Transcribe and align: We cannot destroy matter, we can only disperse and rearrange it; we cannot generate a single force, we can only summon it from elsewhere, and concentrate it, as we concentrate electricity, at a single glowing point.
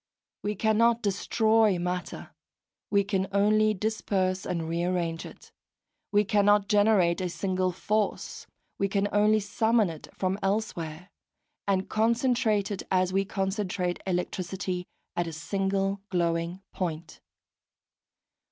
We 0.41 0.55
cannot 0.55 1.03
destroy 1.03 1.77
matter, 1.77 2.33
we 2.89 3.03
can 3.03 3.27
only 3.31 3.75
disperse 3.75 4.47
and 4.47 4.67
rearrange 4.67 5.27
it; 5.27 5.51
we 6.11 6.23
cannot 6.23 6.67
generate 6.67 7.21
a 7.21 7.29
single 7.29 7.71
force, 7.71 8.47
we 8.79 8.87
can 8.87 9.07
only 9.11 9.39
summon 9.39 9.91
it 9.91 10.07
from 10.11 10.39
elsewhere, 10.41 11.11
and 11.67 11.87
concentrate 11.87 12.71
it, 12.71 12.81
as 12.89 13.13
we 13.13 13.25
concentrate 13.25 14.01
electricity, 14.07 14.87
at 15.15 15.27
a 15.27 15.33
single 15.33 16.01
glowing 16.09 16.63
point. 16.73 17.21